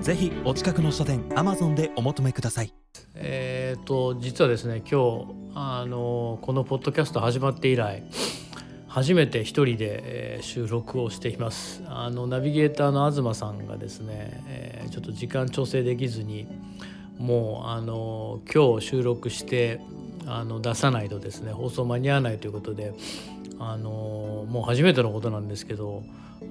[0.00, 2.72] ぜひお近くの書店アマゾンでお求めください。
[3.14, 8.02] えっ、と実はですね今日あのこのポッドキャスト始まって以来
[8.88, 11.82] 初めて一人で、収録をしています。
[11.86, 16.48] あのナビゲーターの東さんがですね、ちょっと時間調整できずに
[17.18, 19.80] もうあの今日収録して
[20.26, 22.94] あの出さないとですね放送間に合わないということで
[23.60, 26.02] あのもう初めてのことなんですけど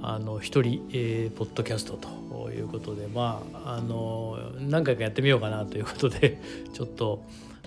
[0.04, 6.40] あの一人、えー、ポッドキャストということでまああの何回かやってみようかなということで
[6.72, 7.24] ちょっと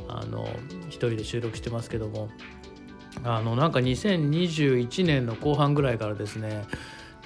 [0.09, 0.49] あの
[0.89, 2.29] 一人で収録してますけども
[3.25, 6.63] あのなんか2021年の後半ぐらいからですね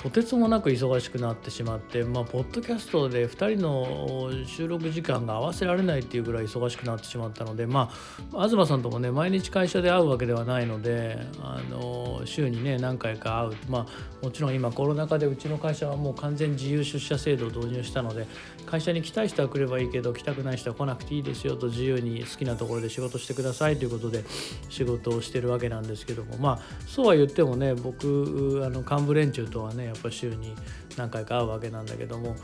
[0.02, 7.90] とてつもなく忙しくなってしまって、まあ、ポッドキャストで2人の収録時間が合わせられないっていうぐらい忙しくなってしまったので、ま
[8.32, 18.26] あ、東さんともね毎日会社で会うわけではないのであの週にね何回か会う、まあ、もちろん今コロナ禍でうちの会社はもう完全自由出社制度を導入したので
[18.66, 24.24] 会社に来たい人は来ればいいけど来たくない人は来なくていいですよと自由に好きなところで仕事してくださいということで
[24.68, 30.54] 仕事をしてるわけなんですけどもまあそうは言ってもね僕あの幹部連中とはねやっぱ週に
[30.96, 32.36] 何回か会うわけなんだけども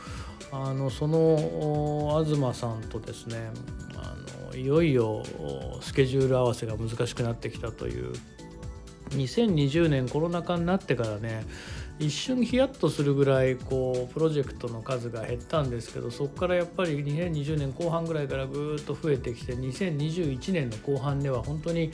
[0.51, 3.51] あのその東さんとですね
[3.97, 4.15] あ
[4.51, 5.23] のいよいよ
[5.81, 8.13] スケジュール合わせが難しくなってきたという
[9.11, 11.45] 2020年コロナ禍になってからね
[11.99, 21.93] 一瞬ヒヤッとするぐらいこうプロジェクトの数が減ったんですけどそこからやっぱり2020年後半ぐらいからぐっと増えてきて2021年の後半では本当に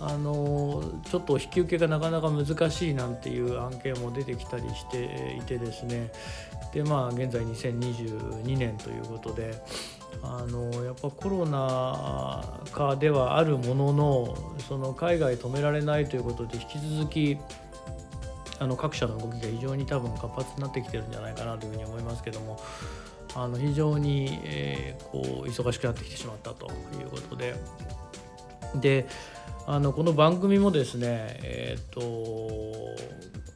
[0.00, 6.12] あのちょっと引き受けがなかなか難しいなんていう案件も出てきたりしていてですね。
[6.72, 9.62] でまあ現在2022年ということで
[10.22, 17.38] あのやっぱコロナ禍ではあるもののその海外止められないということで引き続き
[18.58, 22.58] あの各社の動きが非常に多分活発になってきてるんじゃないかなというふうに思いますけども
[23.34, 27.54] あの非常に、えー、こう忙しくなってきてしまったということで
[28.74, 29.06] で
[29.66, 32.96] あのこの番組もですねえっ、ー、と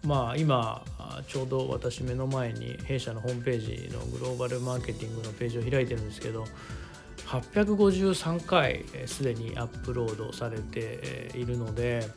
[0.07, 0.85] まあ今
[1.29, 6.45] ちょうど私目の前に弊社のホームページのグローバルマーケティングのページを開いてるんですけど
[7.27, 12.09] 853回すでにアップロードされているので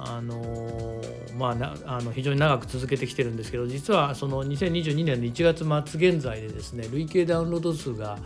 [0.00, 1.02] あの
[1.36, 8.16] まあ、あの非常に長く続けてきてるんですけど実はその2022年の1月末現在でですね累計ダウンロード数が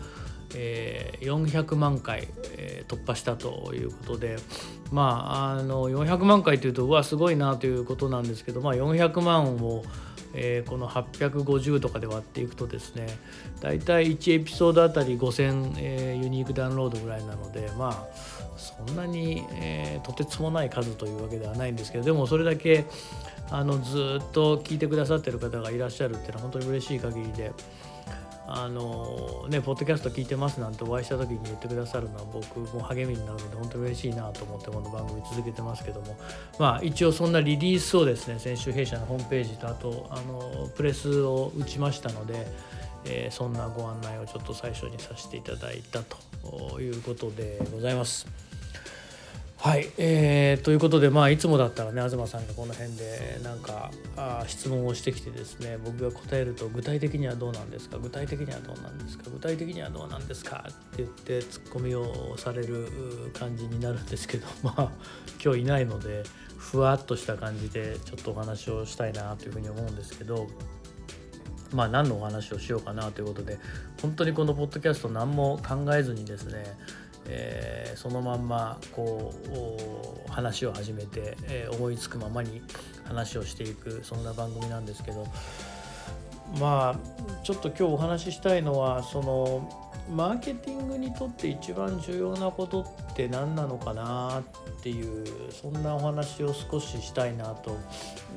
[0.55, 4.37] えー、400万回、えー、突破したということで
[4.91, 9.83] まああの400万回というとうわすごいなということなんですけど、まあ、400万を、
[10.35, 13.07] えー、この850とかで割っていくとですね
[13.61, 18.07] 大体1エピソードあたり5000、えー、ユニークダウンロードぐらいなのでまあ
[18.57, 22.84] そんなに、えー、とてつもない数というわけではないんですけどでもそれだけ
[23.51, 27.53] あのずっと聞いてくださってる方がいらっしゃるっていうのは本当に嬉しい限りで。
[28.47, 36.16] あのね、ポッドキャスト聞いてますなんてお会いした時に言ってくださるのは僕も励みになるので本当に嬉しいなと思ってこの番組続けてますけども
[36.58, 42.47] まあ一応そんなリリースをですね先週弊社のホームページとあとあのプレスを打ちましたので、
[43.04, 48.52] えー、そんなご案内をちょっと最初にさせていただいたということでございます。
[49.65, 62.89] はい、えー、ということで、まあ、いつもだったらね東さんがこの辺でなんかあ質問をしてきてですね僕が答えると具体的にはどうなんですか具体的にはどうなんですか具体的にはどうなんですかって言ってツッコミをされる
[63.34, 64.91] 感じになるんですけど まあ
[65.41, 66.25] 今日いないので
[66.59, 70.49] ふわっとした感じでちょっとお話をしたいなというふうに思うんですけど。
[71.72, 73.59] まあ何のお話をしようかなということで
[74.03, 76.77] 本当にこのポッドキャスト何も考えずにですね
[77.27, 79.33] えー、そのまんまこ
[80.27, 82.63] う話を始めて、えー、思いつくままに
[83.04, 85.27] 話をしていくそんな番組なんですけど
[86.59, 97.78] まあちょっと今日お話ししたいのはそのマーケティングにとって一番重要なことって何なのかなっていうそんなお話を少ししたいなと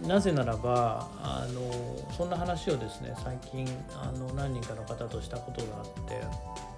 [0.08, 6.75] なぜならばあのそんな話をですね最近あの何人かの方としたことがあって。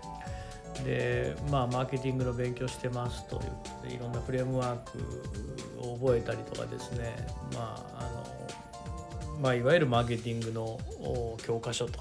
[0.83, 4.99] でまあマーケティングの勉強してますということでいろんなフレームワーク
[5.79, 7.15] を覚えたりとかですね。
[7.53, 8.37] まああの
[9.39, 10.79] まあ、いわゆるマーケティングの
[11.45, 11.99] 教科書と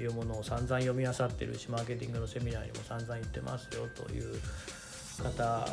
[0.00, 4.38] いうものを散々読み漁ってるしマーケティングのセミナーにも散々言ってますよという
[5.22, 5.66] 方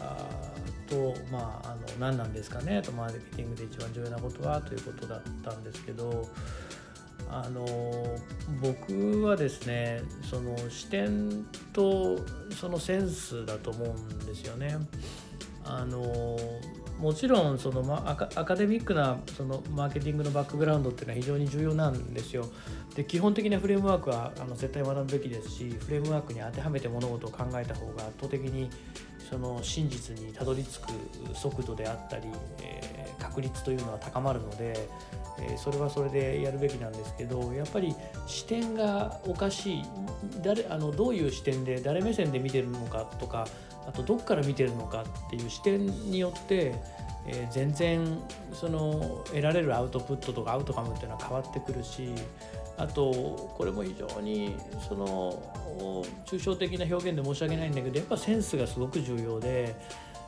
[0.89, 6.27] と、まあ、あの何なんですかねとマーケティングで一番重要なことはということだったんですけど
[7.35, 7.65] あの
[8.61, 12.19] 僕はですねその視点と
[12.51, 14.77] そのセンスだと思うんですよね。
[15.65, 16.37] あの
[16.99, 22.45] もちろんその、ま、アカデミックなそのマーケティングのバックグラウンドっていうのは非常に重要なんですよ。
[22.95, 28.69] で基本的なフレームワークはあの絶対学ぶべきですしフレームワークに当てはめて物事を考えた方が圧倒的に
[29.29, 32.27] その真実にたどり着く速度であったり、
[32.61, 34.87] えー、確率というのは高まるので、
[35.49, 37.95] え、それはそれでやるべきなんですけどやっぱり
[38.27, 39.83] 視点がおかしい。
[40.41, 43.47] 誰あのどういう視点で誰目線で見てるのかとか
[43.87, 46.73] あとどっから見てるのかっていう視点によって、
[47.27, 48.19] えー、全然
[48.53, 52.09] その得られるアウトプットとかアウトカムっていうのは変わってくるし
[52.77, 53.11] あと
[53.55, 54.55] これも非常に
[54.87, 55.41] その
[56.25, 59.75] 抽象的な表現で申し訳ないんだけどやっぱセンスがすごく重要で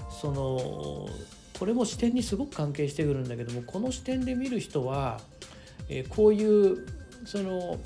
[0.09, 1.07] その
[1.57, 5.19] これも視点にすごく関係してくるんだけどもこの視点で見る人は、
[5.89, 6.85] えー、こういう
[7.25, 7.79] その、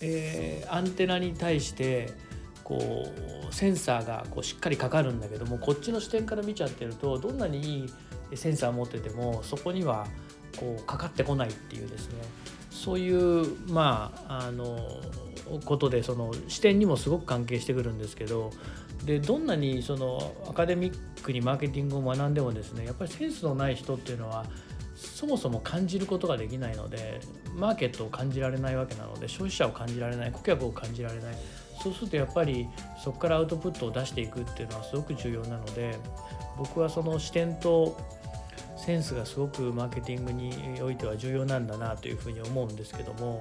[0.00, 2.12] えー、アンテナに対して
[2.64, 3.12] こ
[3.50, 7.84] うセンサーがこうしっかりかかるんだけどもこっちの視点から見ちゃってるとどんなにい
[8.32, 10.06] いセンサー持っててもそこには
[10.56, 12.22] こうかかってこないっていうですね。
[12.70, 14.78] そういうまああの
[15.64, 18.50] ことでその視点にもすごく関係してくるんですけど
[19.04, 24.44] でどんなにそのアカデミックにマーケティングを学んでもですねやっぱりセンスのない人っていうのは
[24.94, 27.20] そもそも感じることができないので
[27.56, 31.34] マーケットを感じられないわけなので消費者を感じられない顧客を感じられない。
[31.82, 32.68] そうするとやっぱり
[33.02, 35.98] そこからアウトプットを出していくっていうのはすごく重要なので
[36.58, 37.96] 僕はその視点と
[38.80, 43.38] センスがすごくマーケティングにおいては重要なんだなというふうに思うんですけども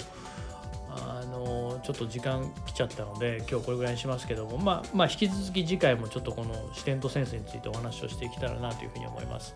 [0.91, 9.55] あのちょっと時間来ちゃったので今日これぐらいにしますけども、まあ、まあ引き続き次回もちょっとこの視点とセンスについてお話をしていけたらなというふうに思います。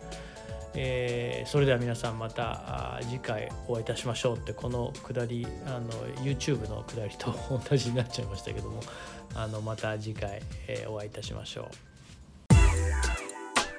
[0.76, 5.92] えー、それでは皆さんまた次回お会いいたしましょうってこのくだりあの
[6.24, 7.32] YouTube のくだりと
[7.70, 8.80] 同じになっちゃいましたけども
[9.36, 11.93] あのまた次回、え、お会いいたしましょう